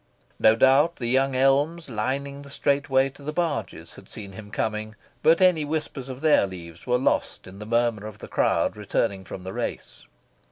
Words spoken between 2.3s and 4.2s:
the straight way to the barges had